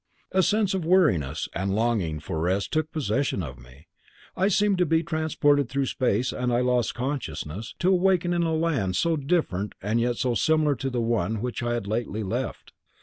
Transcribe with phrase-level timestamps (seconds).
[0.31, 3.85] A sense of weariness and longing for rest took possession of me.
[4.35, 8.55] I seemed to be transported through space, and I lost consciousness, to awaken in a
[8.55, 12.73] land so different and yet so similar to the one which I had lately left.